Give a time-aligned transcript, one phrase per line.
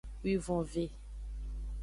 [0.23, 0.83] Wivonve.